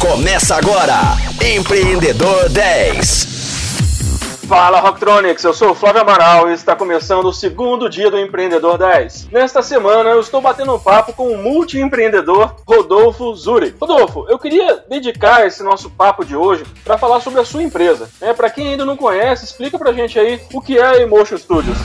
Começa 0.00 0.54
agora, 0.54 0.94
Empreendedor 1.44 2.48
10. 2.50 3.26
Fala 4.46 4.78
Rocktronics, 4.78 5.42
eu 5.42 5.52
sou 5.52 5.72
o 5.72 5.74
Flávio 5.74 6.02
Amaral 6.02 6.48
e 6.48 6.54
está 6.54 6.76
começando 6.76 7.26
o 7.26 7.32
segundo 7.32 7.90
dia 7.90 8.08
do 8.08 8.16
Empreendedor 8.16 8.78
10. 8.78 9.28
Nesta 9.32 9.60
semana 9.60 10.10
eu 10.10 10.20
estou 10.20 10.40
batendo 10.40 10.72
um 10.72 10.78
papo 10.78 11.12
com 11.12 11.32
o 11.32 11.36
multiempreendedor 11.36 12.54
Rodolfo 12.66 13.34
Zuri. 13.34 13.74
Rodolfo, 13.78 14.24
eu 14.28 14.38
queria 14.38 14.84
dedicar 14.88 15.44
esse 15.44 15.64
nosso 15.64 15.90
papo 15.90 16.24
de 16.24 16.36
hoje 16.36 16.64
para 16.84 16.96
falar 16.96 17.20
sobre 17.20 17.40
a 17.40 17.44
sua 17.44 17.64
empresa. 17.64 18.08
É, 18.20 18.32
para 18.32 18.50
quem 18.50 18.68
ainda 18.68 18.84
não 18.84 18.96
conhece, 18.96 19.44
explica 19.44 19.76
pra 19.76 19.92
gente 19.92 20.16
aí 20.16 20.40
o 20.54 20.60
que 20.60 20.78
é 20.78 20.86
a 20.86 21.00
Emotion 21.00 21.36
Studios. 21.38 21.76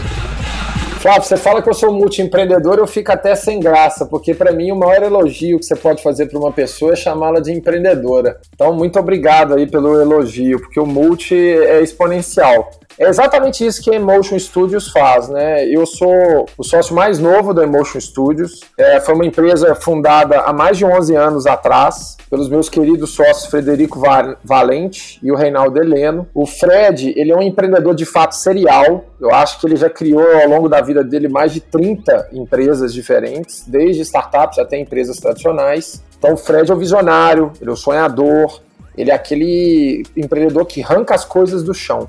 Flávio, 1.04 1.24
você 1.24 1.36
fala 1.36 1.62
que 1.62 1.68
eu 1.68 1.74
sou 1.74 1.92
multiempreendedor, 1.92 2.78
eu 2.78 2.88
fico 2.88 3.12
até 3.12 3.36
sem 3.36 3.60
graça, 3.60 4.06
porque 4.06 4.34
para 4.34 4.54
mim 4.54 4.72
o 4.72 4.76
maior 4.78 5.04
elogio 5.04 5.60
que 5.60 5.66
você 5.66 5.76
pode 5.76 6.02
fazer 6.02 6.28
para 6.28 6.40
uma 6.40 6.50
pessoa 6.50 6.94
é 6.94 6.96
chamá-la 6.96 7.42
de 7.42 7.52
empreendedora. 7.52 8.40
Então, 8.56 8.74
muito 8.74 8.98
obrigado 8.98 9.54
aí 9.54 9.68
pelo 9.68 10.00
elogio, 10.00 10.62
porque 10.62 10.80
o 10.80 10.86
multi 10.86 11.36
é 11.36 11.82
exponencial. 11.82 12.72
É 13.00 13.08
exatamente 13.08 13.66
isso 13.66 13.82
que 13.82 13.90
a 13.90 13.96
Emotion 13.96 14.38
Studios 14.38 14.92
faz, 14.92 15.28
né? 15.28 15.66
Eu 15.68 15.86
sou 15.86 16.46
o 16.58 16.64
sócio 16.64 16.96
mais 16.96 17.18
novo 17.18 17.54
da 17.54 17.64
Emotion 17.64 18.00
Studios. 18.00 18.62
É, 18.78 19.00
foi 19.00 19.16
uma 19.16 19.26
empresa 19.26 19.74
fundada 19.74 20.42
há 20.42 20.54
mais 20.54 20.78
de 20.78 20.86
11 20.86 21.16
anos 21.16 21.48
atrás 21.48 22.18
pelos 22.30 22.50
meus 22.50 22.70
queridos 22.70 23.12
sócios 23.12 23.48
Frederico 23.48 24.00
Valente 24.44 25.20
e 25.24 25.32
o 25.32 25.36
Reinaldo 25.36 25.80
Heleno. 25.82 26.28
O 26.34 26.46
Fred, 26.46 27.14
ele 27.16 27.32
é 27.32 27.36
um 27.36 27.42
empreendedor 27.42 27.96
de 27.96 28.06
fato 28.06 28.36
serial. 28.36 29.06
Eu 29.20 29.34
acho 29.34 29.60
que 29.60 29.66
ele 29.66 29.76
já 29.76 29.90
criou 29.90 30.26
ao 30.42 30.48
longo 30.48 30.70
da 30.70 30.82
vida 30.82 31.04
dele 31.04 31.28
mais 31.28 31.52
de 31.52 31.62
30 31.62 32.30
empresas 32.32 32.94
diferentes, 32.94 33.64
desde 33.68 34.02
startups 34.04 34.60
até 34.60 34.78
empresas 34.78 35.18
tradicionais. 35.18 36.04
Então 36.18 36.34
o 36.34 36.38
Fred 36.38 36.70
é 36.72 36.74
o 36.74 36.78
visionário, 36.78 37.52
ele 37.60 37.70
é 37.70 37.74
o 37.74 37.78
sonhador, 37.78 38.62
ele 38.96 39.12
é 39.12 39.14
aquele 39.14 40.04
empreendedor 40.16 40.66
que 40.66 40.84
arranca 40.84 41.16
as 41.16 41.26
coisas 41.26 41.64
do 41.64 41.74
chão. 41.74 42.08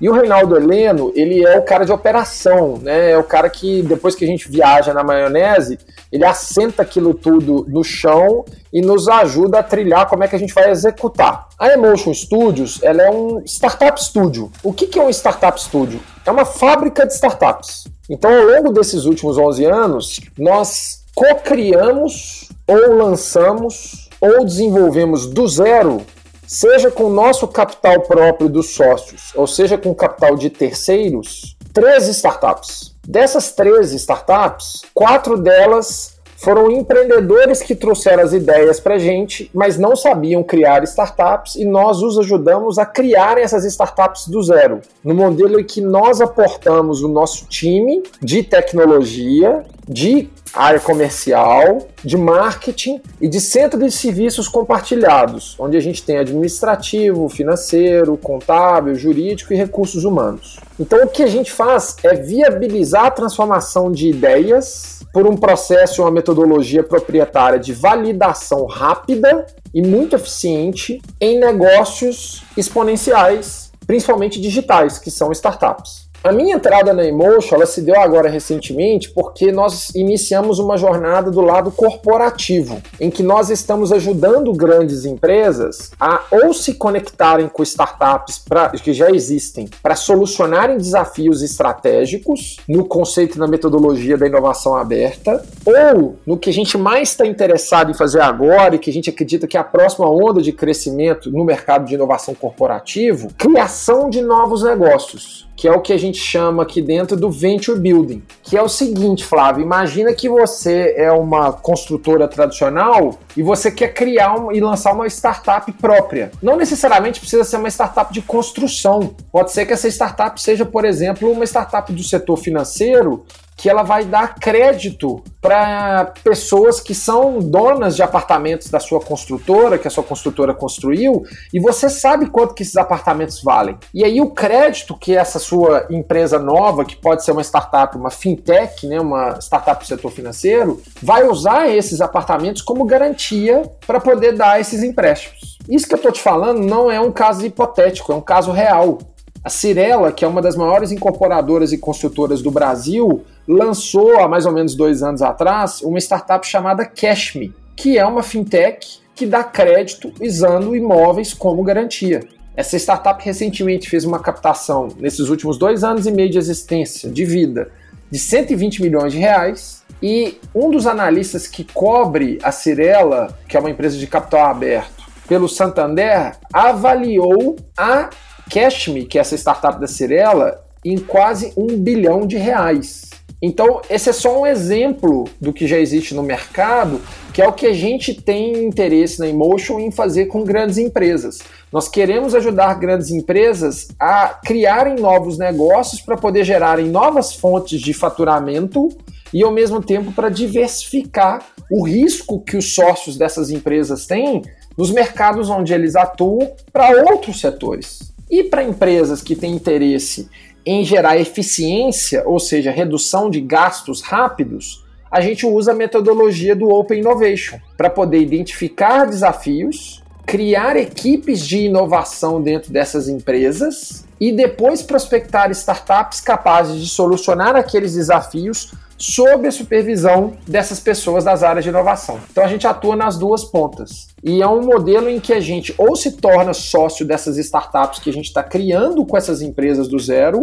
E 0.00 0.08
o 0.08 0.12
Reinaldo 0.12 0.56
Heleno, 0.56 1.12
ele 1.14 1.44
é 1.44 1.58
o 1.58 1.62
cara 1.62 1.84
de 1.84 1.90
operação, 1.90 2.78
né? 2.80 3.10
É 3.10 3.18
o 3.18 3.24
cara 3.24 3.50
que, 3.50 3.82
depois 3.82 4.14
que 4.14 4.24
a 4.24 4.28
gente 4.28 4.48
viaja 4.48 4.94
na 4.94 5.02
maionese, 5.02 5.78
ele 6.12 6.24
assenta 6.24 6.82
aquilo 6.82 7.12
tudo 7.12 7.66
no 7.68 7.82
chão 7.82 8.44
e 8.72 8.80
nos 8.80 9.08
ajuda 9.08 9.58
a 9.58 9.62
trilhar 9.62 10.08
como 10.08 10.22
é 10.22 10.28
que 10.28 10.36
a 10.36 10.38
gente 10.38 10.54
vai 10.54 10.70
executar. 10.70 11.48
A 11.58 11.68
Emotion 11.72 12.14
Studios, 12.14 12.78
ela 12.82 13.02
é 13.02 13.10
um 13.10 13.42
startup 13.44 14.02
studio. 14.02 14.52
O 14.62 14.72
que, 14.72 14.86
que 14.86 14.98
é 15.00 15.02
um 15.02 15.10
startup 15.10 15.60
studio? 15.60 16.00
É 16.24 16.30
uma 16.30 16.44
fábrica 16.44 17.04
de 17.04 17.14
startups. 17.14 17.88
Então, 18.08 18.30
ao 18.32 18.44
longo 18.44 18.72
desses 18.72 19.04
últimos 19.04 19.36
11 19.36 19.64
anos, 19.64 20.20
nós 20.38 21.04
co-criamos 21.14 22.48
ou 22.66 22.96
lançamos 22.96 24.08
ou 24.20 24.44
desenvolvemos 24.44 25.26
do 25.26 25.46
zero 25.48 26.02
seja 26.48 26.90
com 26.90 27.04
o 27.04 27.12
nosso 27.12 27.46
capital 27.46 28.00
próprio 28.00 28.48
dos 28.48 28.70
sócios, 28.70 29.32
ou 29.36 29.46
seja 29.46 29.76
com 29.76 29.94
capital 29.94 30.34
de 30.34 30.48
terceiros, 30.48 31.54
três 31.74 32.08
startups. 32.08 32.96
Dessas 33.06 33.52
três 33.52 33.92
startups, 33.92 34.80
quatro 34.94 35.36
delas 35.36 36.18
foram 36.38 36.70
empreendedores 36.70 37.60
que 37.60 37.74
trouxeram 37.74 38.22
as 38.22 38.32
ideias 38.32 38.80
para 38.80 38.94
a 38.94 38.98
gente, 38.98 39.50
mas 39.52 39.76
não 39.76 39.94
sabiam 39.94 40.42
criar 40.42 40.84
startups 40.84 41.56
e 41.56 41.64
nós 41.64 42.00
os 42.00 42.16
ajudamos 42.18 42.78
a 42.78 42.86
criar 42.86 43.36
essas 43.38 43.64
startups 43.64 44.28
do 44.28 44.42
zero, 44.42 44.80
no 45.04 45.14
modelo 45.14 45.60
em 45.60 45.64
que 45.64 45.80
nós 45.80 46.20
aportamos 46.20 47.02
o 47.02 47.08
nosso 47.08 47.44
time 47.46 48.02
de 48.22 48.42
tecnologia, 48.42 49.66
de 49.88 50.28
área 50.52 50.80
comercial, 50.80 51.88
de 52.04 52.16
marketing 52.16 53.00
e 53.20 53.28
de 53.28 53.40
centro 53.40 53.78
de 53.78 53.90
serviços 53.90 54.48
compartilhados, 54.48 55.56
onde 55.58 55.76
a 55.76 55.80
gente 55.80 56.02
tem 56.02 56.18
administrativo, 56.18 57.28
financeiro, 57.28 58.16
contábil, 58.16 58.94
jurídico 58.94 59.52
e 59.52 59.56
recursos 59.56 60.04
humanos. 60.04 60.58
Então, 60.78 61.04
o 61.04 61.08
que 61.08 61.22
a 61.22 61.26
gente 61.26 61.50
faz 61.50 61.96
é 62.02 62.14
viabilizar 62.14 63.06
a 63.06 63.10
transformação 63.10 63.90
de 63.90 64.08
ideias 64.08 65.00
por 65.12 65.26
um 65.26 65.36
processo, 65.36 66.02
uma 66.02 66.10
metodologia 66.10 66.82
proprietária 66.82 67.58
de 67.58 67.72
validação 67.72 68.66
rápida 68.66 69.46
e 69.72 69.82
muito 69.82 70.16
eficiente 70.16 71.00
em 71.20 71.38
negócios 71.38 72.42
exponenciais, 72.56 73.72
principalmente 73.86 74.40
digitais, 74.40 74.98
que 74.98 75.10
são 75.10 75.32
startups. 75.32 76.07
A 76.22 76.32
minha 76.32 76.56
entrada 76.56 76.92
na 76.92 77.04
Emotion 77.04 77.54
ela 77.54 77.66
se 77.66 77.80
deu 77.80 77.98
agora 77.98 78.28
recentemente 78.28 79.08
porque 79.10 79.52
nós 79.52 79.90
iniciamos 79.94 80.58
uma 80.58 80.76
jornada 80.76 81.30
do 81.30 81.40
lado 81.40 81.70
corporativo, 81.70 82.82
em 83.00 83.08
que 83.08 83.22
nós 83.22 83.50
estamos 83.50 83.92
ajudando 83.92 84.52
grandes 84.52 85.04
empresas 85.04 85.92
a 85.98 86.22
ou 86.30 86.52
se 86.52 86.74
conectarem 86.74 87.48
com 87.48 87.62
startups 87.62 88.38
pra, 88.38 88.68
que 88.70 88.92
já 88.92 89.10
existem 89.10 89.68
para 89.80 89.94
solucionarem 89.94 90.76
desafios 90.76 91.40
estratégicos 91.40 92.56
no 92.68 92.84
conceito 92.84 93.36
e 93.36 93.38
na 93.38 93.46
metodologia 93.46 94.18
da 94.18 94.26
inovação 94.26 94.76
aberta, 94.76 95.44
ou 95.64 96.16
no 96.26 96.36
que 96.36 96.50
a 96.50 96.52
gente 96.52 96.76
mais 96.76 97.10
está 97.10 97.24
interessado 97.24 97.92
em 97.92 97.94
fazer 97.94 98.20
agora 98.20 98.74
e 98.74 98.78
que 98.78 98.90
a 98.90 98.92
gente 98.92 99.08
acredita 99.08 99.46
que 99.46 99.56
é 99.56 99.60
a 99.60 99.64
próxima 99.64 100.10
onda 100.10 100.42
de 100.42 100.52
crescimento 100.52 101.30
no 101.30 101.44
mercado 101.44 101.84
de 101.84 101.94
inovação 101.94 102.34
corporativo, 102.34 103.28
criação 103.38 104.10
de 104.10 104.20
novos 104.20 104.64
negócios 104.64 105.47
que 105.58 105.66
é 105.66 105.72
o 105.72 105.80
que 105.80 105.92
a 105.92 105.98
gente 105.98 106.18
chama 106.18 106.62
aqui 106.62 106.80
dentro 106.80 107.16
do 107.16 107.32
venture 107.32 107.76
building, 107.76 108.22
que 108.44 108.56
é 108.56 108.62
o 108.62 108.68
seguinte, 108.68 109.24
Flávio, 109.24 109.60
imagina 109.60 110.14
que 110.14 110.28
você 110.28 110.94
é 110.96 111.10
uma 111.10 111.52
construtora 111.52 112.28
tradicional 112.28 113.18
e 113.36 113.42
você 113.42 113.68
quer 113.68 113.92
criar 113.92 114.36
e 114.52 114.60
lançar 114.60 114.92
uma 114.92 115.08
startup 115.08 115.70
própria. 115.72 116.30
Não 116.40 116.56
necessariamente 116.56 117.18
precisa 117.18 117.42
ser 117.42 117.56
uma 117.56 117.68
startup 117.68 118.12
de 118.14 118.22
construção. 118.22 119.16
Pode 119.32 119.50
ser 119.50 119.66
que 119.66 119.72
essa 119.72 119.88
startup 119.88 120.40
seja, 120.40 120.64
por 120.64 120.84
exemplo, 120.84 121.28
uma 121.28 121.44
startup 121.44 121.92
do 121.92 122.04
setor 122.04 122.36
financeiro 122.36 123.26
que 123.58 123.68
ela 123.68 123.82
vai 123.82 124.04
dar 124.04 124.36
crédito 124.36 125.20
para 125.40 126.12
pessoas 126.22 126.78
que 126.78 126.94
são 126.94 127.40
donas 127.40 127.96
de 127.96 128.02
apartamentos 128.04 128.70
da 128.70 128.78
sua 128.78 129.00
construtora, 129.00 129.76
que 129.76 129.88
a 129.88 129.90
sua 129.90 130.04
construtora 130.04 130.54
construiu, 130.54 131.24
e 131.52 131.58
você 131.58 131.90
sabe 131.90 132.26
quanto 132.30 132.54
que 132.54 132.62
esses 132.62 132.76
apartamentos 132.76 133.42
valem. 133.42 133.76
E 133.92 134.04
aí 134.04 134.20
o 134.20 134.30
crédito 134.30 134.96
que 134.96 135.16
essa 135.16 135.40
sua 135.40 135.86
empresa 135.90 136.38
nova, 136.38 136.84
que 136.84 136.94
pode 136.94 137.24
ser 137.24 137.32
uma 137.32 137.42
startup, 137.42 137.96
uma 137.96 138.10
fintech, 138.10 138.86
né, 138.86 139.00
uma 139.00 139.40
startup 139.40 139.82
do 139.82 139.88
setor 139.88 140.12
financeiro, 140.12 140.80
vai 141.02 141.26
usar 141.26 141.68
esses 141.68 142.00
apartamentos 142.00 142.62
como 142.62 142.84
garantia 142.84 143.68
para 143.84 143.98
poder 143.98 144.36
dar 144.36 144.60
esses 144.60 144.84
empréstimos. 144.84 145.58
Isso 145.68 145.88
que 145.88 145.94
eu 145.94 145.98
estou 145.98 146.12
te 146.12 146.22
falando 146.22 146.60
não 146.60 146.92
é 146.92 147.00
um 147.00 147.10
caso 147.10 147.44
hipotético, 147.44 148.12
é 148.12 148.14
um 148.14 148.20
caso 148.20 148.52
real. 148.52 148.98
A 149.42 149.50
Cirela, 149.50 150.12
que 150.12 150.24
é 150.24 150.28
uma 150.28 150.42
das 150.42 150.56
maiores 150.56 150.92
incorporadoras 150.92 151.72
e 151.72 151.78
construtoras 151.78 152.42
do 152.42 152.50
Brasil, 152.50 153.24
lançou 153.48 154.20
há 154.20 154.28
mais 154.28 154.44
ou 154.44 154.52
menos 154.52 154.74
dois 154.74 155.02
anos 155.02 155.22
atrás 155.22 155.80
uma 155.80 155.98
startup 155.98 156.46
chamada 156.46 156.84
Cashme, 156.84 157.54
que 157.74 157.96
é 157.96 158.04
uma 158.04 158.22
fintech 158.22 159.00
que 159.14 159.24
dá 159.24 159.42
crédito 159.42 160.12
usando 160.20 160.76
imóveis 160.76 161.32
como 161.32 161.62
garantia. 161.62 162.20
Essa 162.54 162.76
startup 162.76 163.24
recentemente 163.24 163.88
fez 163.88 164.04
uma 164.04 164.20
captação, 164.20 164.88
nesses 164.98 165.28
últimos 165.28 165.58
dois 165.58 165.82
anos 165.82 166.06
e 166.06 166.10
meio 166.10 166.28
de 166.28 166.38
existência, 166.38 167.08
de 167.08 167.24
vida, 167.24 167.70
de 168.10 168.18
120 168.18 168.82
milhões 168.82 169.12
de 169.12 169.18
reais. 169.18 169.82
E 170.02 170.38
um 170.54 170.70
dos 170.70 170.86
analistas 170.86 171.46
que 171.46 171.64
cobre 171.64 172.38
a 172.42 172.52
Cirela, 172.52 173.36
que 173.48 173.56
é 173.56 173.60
uma 173.60 173.70
empresa 173.70 173.96
de 173.96 174.06
capital 174.06 174.46
aberto, 174.46 175.04
pelo 175.26 175.48
Santander, 175.48 176.36
avaliou 176.52 177.56
a 177.76 178.10
Cashme, 178.50 179.06
que 179.06 179.18
é 179.18 179.20
essa 179.20 179.36
startup 179.36 179.80
da 179.80 179.86
Cirela, 179.86 180.64
em 180.84 180.98
quase 180.98 181.52
um 181.56 181.76
bilhão 181.76 182.26
de 182.26 182.36
reais. 182.36 183.08
Então, 183.40 183.80
esse 183.88 184.10
é 184.10 184.12
só 184.12 184.40
um 184.40 184.46
exemplo 184.46 185.24
do 185.40 185.52
que 185.52 185.66
já 185.66 185.78
existe 185.78 186.12
no 186.12 186.24
mercado, 186.24 187.00
que 187.32 187.40
é 187.40 187.46
o 187.46 187.52
que 187.52 187.66
a 187.66 187.72
gente 187.72 188.12
tem 188.12 188.64
interesse 188.64 189.20
na 189.20 189.28
Emotion 189.28 189.78
em 189.78 189.92
fazer 189.92 190.26
com 190.26 190.42
grandes 190.42 190.76
empresas. 190.76 191.38
Nós 191.72 191.88
queremos 191.88 192.34
ajudar 192.34 192.74
grandes 192.74 193.10
empresas 193.10 193.88
a 193.98 194.28
criarem 194.44 194.96
novos 194.96 195.38
negócios 195.38 196.00
para 196.00 196.16
poder 196.16 196.42
gerarem 196.44 196.88
novas 196.88 197.32
fontes 197.32 197.80
de 197.80 197.94
faturamento 197.94 198.88
e, 199.32 199.44
ao 199.44 199.52
mesmo 199.52 199.80
tempo, 199.80 200.10
para 200.10 200.30
diversificar 200.30 201.46
o 201.70 201.86
risco 201.86 202.40
que 202.40 202.56
os 202.56 202.74
sócios 202.74 203.16
dessas 203.16 203.50
empresas 203.50 204.04
têm 204.04 204.42
nos 204.76 204.90
mercados 204.90 205.48
onde 205.48 205.72
eles 205.72 205.94
atuam 205.94 206.50
para 206.72 206.90
outros 207.10 207.40
setores. 207.40 208.12
E 208.30 208.44
para 208.44 208.64
empresas 208.64 209.22
que 209.22 209.36
têm 209.36 209.54
interesse 209.54 210.28
em 210.64 210.84
gerar 210.84 211.18
eficiência, 211.18 212.22
ou 212.26 212.38
seja, 212.38 212.70
redução 212.70 213.30
de 213.30 213.40
gastos 213.40 214.00
rápidos, 214.00 214.84
a 215.10 215.20
gente 215.20 215.46
usa 215.46 215.72
a 215.72 215.74
metodologia 215.74 216.54
do 216.54 216.68
Open 216.68 217.00
Innovation 217.00 217.58
para 217.76 217.88
poder 217.88 218.20
identificar 218.20 219.06
desafios, 219.06 220.02
criar 220.26 220.76
equipes 220.76 221.46
de 221.46 221.60
inovação 221.60 222.42
dentro 222.42 222.70
dessas 222.70 223.08
empresas 223.08 224.04
e 224.20 224.30
depois 224.32 224.82
prospectar 224.82 225.50
startups 225.50 226.20
capazes 226.20 226.80
de 226.80 226.88
solucionar 226.88 227.56
aqueles 227.56 227.94
desafios 227.94 228.72
sob 228.98 229.46
a 229.46 229.52
supervisão 229.52 230.36
dessas 230.46 230.80
pessoas 230.80 231.22
das 231.22 231.44
áreas 231.44 231.64
de 231.64 231.70
inovação. 231.70 232.18
Então 232.30 232.44
a 232.44 232.48
gente 232.48 232.66
atua 232.66 232.96
nas 232.96 233.16
duas 233.16 233.44
pontas. 233.44 234.08
E 234.22 234.42
é 234.42 234.46
um 234.48 234.62
modelo 234.62 235.08
em 235.08 235.20
que 235.20 235.32
a 235.32 235.40
gente 235.40 235.72
ou 235.78 235.94
se 235.94 236.12
torna 236.12 236.52
sócio 236.52 237.06
dessas 237.06 237.38
startups 237.38 238.00
que 238.00 238.10
a 238.10 238.12
gente 238.12 238.26
está 238.26 238.42
criando 238.42 239.06
com 239.06 239.16
essas 239.16 239.40
empresas 239.40 239.86
do 239.86 239.98
zero, 239.98 240.42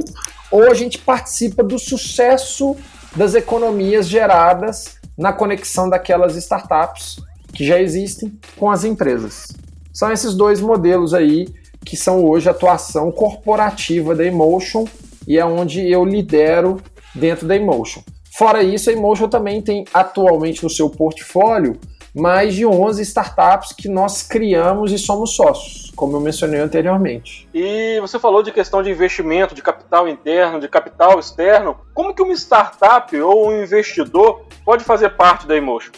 ou 0.50 0.72
a 0.72 0.74
gente 0.74 0.98
participa 0.98 1.62
do 1.62 1.78
sucesso 1.78 2.78
das 3.14 3.36
economias 3.36 4.08
geradas 4.08 4.96
na 5.18 5.34
conexão 5.34 5.90
daquelas 5.90 6.36
startups 6.38 7.18
que 7.54 7.66
já 7.66 7.80
existem 7.80 8.32
com 8.56 8.72
as 8.72 8.86
empresas. 8.86 9.52
São 9.94 10.12
esses 10.12 10.34
dois 10.34 10.62
modelos 10.62 11.14
aí 11.14 11.48
que 11.86 11.96
são 11.96 12.24
hoje 12.26 12.48
a 12.48 12.52
atuação 12.52 13.12
corporativa 13.12 14.16
da 14.16 14.26
Emotion 14.26 14.86
e 15.28 15.38
é 15.38 15.46
onde 15.46 15.90
eu 15.90 16.04
lidero 16.04 16.82
dentro 17.14 17.48
da 17.48 17.56
Emotion. 17.56 18.02
Fora 18.38 18.62
isso, 18.62 18.90
a 18.90 18.94
Emotion 18.94 19.30
também 19.30 19.62
tem 19.62 19.86
atualmente 19.94 20.62
no 20.62 20.70
seu 20.70 20.90
portfólio 20.90 21.80
mais 22.14 22.54
de 22.54 22.66
11 22.66 23.02
startups 23.02 23.72
que 23.72 23.88
nós 23.88 24.24
criamos 24.24 24.92
e 24.92 24.98
somos 24.98 25.36
sócios, 25.36 25.92
como 25.96 26.18
eu 26.18 26.20
mencionei 26.22 26.60
anteriormente. 26.60 27.48
E 27.54 27.98
você 28.02 28.20
falou 28.20 28.44
de 28.44 28.52
questão 28.52 28.84
de 28.84 28.90
investimento, 28.90 29.56
de 29.56 29.62
capital 29.62 30.08
interno, 30.08 30.60
de 30.60 30.68
capital 30.68 31.18
externo. 31.18 31.78
Como 31.94 32.14
que 32.14 32.22
uma 32.22 32.34
startup 32.34 33.16
ou 33.22 33.50
um 33.50 33.64
investidor 33.64 34.46
pode 34.66 34.84
fazer 34.84 35.12
parte 35.12 35.48
da 35.48 35.56
Emotion? 35.56 35.92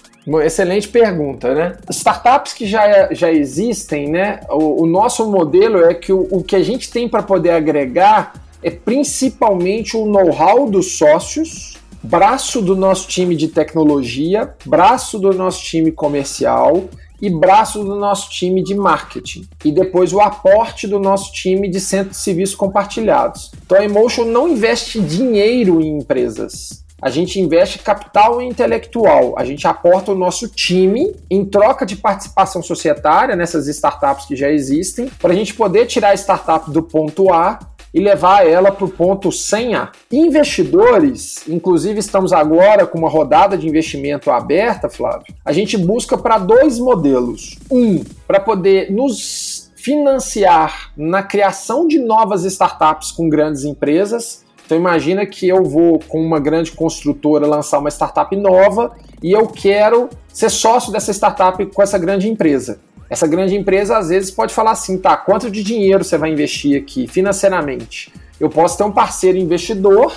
Excelente 0.44 0.90
pergunta, 0.90 1.56
né? 1.56 1.78
Startups 1.90 2.54
que 2.54 2.68
já, 2.68 3.14
já 3.14 3.32
existem, 3.32 4.10
né? 4.10 4.42
O, 4.50 4.84
o 4.84 4.86
nosso 4.86 5.26
modelo 5.32 5.84
é 5.84 5.94
que 5.94 6.14
o, 6.14 6.28
o 6.32 6.44
que 6.44 6.56
a 6.56 6.64
gente 6.64 6.92
tem 6.92 7.08
para 7.08 7.24
poder 7.24 7.52
agregar 7.52 8.34
é 8.62 8.70
principalmente 8.70 9.96
o 9.96 10.06
know-how 10.06 10.70
dos 10.70 10.98
sócios, 10.98 11.77
braço 12.04 12.62
do 12.62 12.76
nosso 12.76 13.08
time 13.08 13.36
de 13.36 13.48
tecnologia, 13.48 14.54
braço 14.66 15.20
do 15.20 15.34
nosso 15.34 15.64
time 15.64 15.92
comercial 15.92 16.90
e 17.22 17.30
braço 17.30 17.84
do 17.84 17.96
nosso 17.96 18.30
time 18.30 18.64
de 18.64 18.76
marketing. 18.76 19.48
E 19.66 19.72
depois 19.72 20.14
o 20.14 20.22
aporte 20.22 20.88
do 20.88 21.00
nosso 21.00 21.34
time 21.34 21.70
de 21.70 21.80
centro 21.80 22.12
de 22.12 22.18
serviços 22.18 22.56
compartilhados. 22.56 23.52
Então 23.66 23.78
a 23.78 23.84
Emotion 23.84 24.26
não 24.26 24.48
investe 24.48 25.00
dinheiro 25.02 25.82
em 25.82 25.98
empresas 25.98 26.86
a 27.02 27.10
gente 27.10 27.40
investe 27.40 27.80
capital 27.80 28.42
intelectual, 28.42 29.36
a 29.38 29.46
gente 29.46 29.68
aporta 29.68 30.12
o 30.12 30.16
nosso 30.16 30.48
time 30.48 31.16
em 31.30 31.46
troca 31.46 31.86
de 31.86 31.96
participação 31.96 32.64
societária 32.64 33.36
nessas 33.36 33.68
startups 33.68 34.26
que 34.26 34.36
já 34.36 34.50
existem, 34.50 35.08
para 35.22 35.32
a 35.32 35.36
gente 35.36 35.54
poder 35.54 35.86
tirar 35.86 36.10
a 36.10 36.16
startup 36.16 36.72
do 36.72 36.82
ponto 36.82 37.32
A 37.32 37.60
e 37.98 38.00
levar 38.00 38.48
ela 38.48 38.72
para 38.72 38.86
o 38.86 38.90
ponto 38.90 39.30
100A. 39.30 39.90
Investidores, 40.12 41.48
inclusive 41.48 42.00
estamos 42.00 42.32
agora 42.32 42.86
com 42.86 43.00
uma 43.00 43.10
rodada 43.10 43.58
de 43.58 43.68
investimento 43.68 44.30
aberta, 44.30 44.88
Flávio, 44.88 45.34
a 45.44 45.52
gente 45.52 45.76
busca 45.76 46.16
para 46.16 46.38
dois 46.38 46.78
modelos. 46.78 47.58
Um, 47.72 48.04
para 48.28 48.40
poder 48.40 48.92
nos 48.92 49.72
financiar 49.76 50.92
na 50.96 51.24
criação 51.24 51.88
de 51.88 51.98
novas 51.98 52.44
startups 52.44 53.12
com 53.12 53.28
grandes 53.28 53.64
empresas 53.64 54.46
então 54.68 54.78
imagina 54.78 55.26
que 55.26 55.48
eu 55.48 55.64
vou 55.64 55.98
com 56.10 56.22
uma 56.22 56.42
grande 56.42 56.74
construtora 56.74 57.48
lançar 57.48 57.80
uma 57.80 57.90
startup 57.90 58.36
nova 58.36 58.92
e 59.24 59.32
eu 59.32 59.48
quero 59.48 60.10
ser 60.28 60.50
sócio 60.50 60.92
dessa 60.92 61.14
startup 61.14 61.66
com 61.68 61.82
essa 61.82 61.98
grande 61.98 62.28
empresa. 62.28 62.78
Essa 63.10 63.28
grande 63.28 63.56
empresa 63.56 63.98
às 63.98 64.10
vezes 64.10 64.32
pode 64.32 64.54
falar 64.54 64.72
assim, 64.72 64.98
tá, 64.98 65.16
quanto 65.16 65.50
de 65.50 65.64
dinheiro 65.64 66.04
você 66.04 66.18
vai 66.18 66.32
investir 66.32 66.82
aqui 66.82 67.08
financeiramente? 67.08 68.14
Eu 68.40 68.50
posso 68.50 68.78
ter 68.78 68.84
um 68.84 68.92
parceiro 68.92 69.38
investidor 69.38 70.14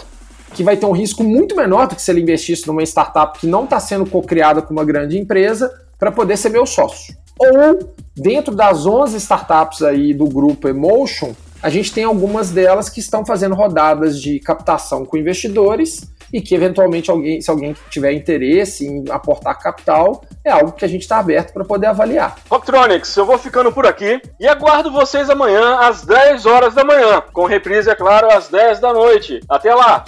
que 0.54 0.64
vai 0.64 0.76
ter 0.76 0.86
um 0.86 0.92
risco 0.92 1.22
muito 1.22 1.54
menor 1.54 1.86
do 1.86 1.94
que 1.94 2.02
se 2.02 2.10
ele 2.10 2.20
investisse 2.20 2.66
numa 2.66 2.82
startup 2.82 3.38
que 3.38 3.46
não 3.46 3.64
está 3.64 3.78
sendo 3.78 4.04
co-criada 4.04 4.60
com 4.60 4.72
uma 4.72 4.84
grande 4.84 5.16
empresa 5.16 5.72
para 5.98 6.10
poder 6.10 6.36
ser 6.36 6.48
meu 6.48 6.66
sócio. 6.66 7.14
Ou 7.38 7.94
dentro 8.16 8.54
das 8.54 8.84
11 8.84 9.16
startups 9.16 9.82
aí 9.82 10.12
do 10.12 10.26
grupo 10.26 10.68
Emotion, 10.68 11.32
a 11.62 11.70
gente 11.70 11.92
tem 11.92 12.04
algumas 12.04 12.50
delas 12.50 12.88
que 12.88 13.00
estão 13.00 13.24
fazendo 13.24 13.54
rodadas 13.54 14.20
de 14.20 14.40
captação 14.40 15.04
com 15.04 15.16
investidores 15.16 16.10
e 16.32 16.40
que 16.40 16.54
eventualmente 16.54 17.10
alguém, 17.10 17.40
se 17.40 17.50
alguém 17.50 17.74
tiver 17.90 18.12
interesse 18.12 18.86
em 18.86 19.04
aportar 19.10 19.58
capital, 19.58 20.22
é 20.44 20.50
algo 20.50 20.72
que 20.72 20.84
a 20.84 20.88
gente 20.88 21.02
está 21.02 21.18
aberto 21.18 21.52
para 21.52 21.64
poder 21.64 21.86
avaliar. 21.86 22.36
Rocktronics, 22.50 23.16
eu 23.16 23.26
vou 23.26 23.38
ficando 23.38 23.72
por 23.72 23.86
aqui 23.86 24.20
e 24.38 24.46
aguardo 24.46 24.90
vocês 24.90 25.28
amanhã 25.28 25.78
às 25.80 26.02
10 26.04 26.46
horas 26.46 26.74
da 26.74 26.84
manhã, 26.84 27.22
com 27.32 27.44
reprise, 27.44 27.90
é 27.90 27.94
claro, 27.94 28.32
às 28.32 28.48
10 28.48 28.80
da 28.80 28.92
noite. 28.92 29.40
Até 29.48 29.74
lá! 29.74 30.04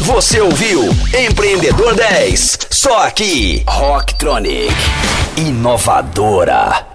Você 0.00 0.40
ouviu 0.40 0.82
Empreendedor 1.16 1.94
10, 1.94 2.58
só 2.70 3.06
aqui, 3.06 3.64
Rocktronic, 3.66 4.74
inovadora. 5.36 6.93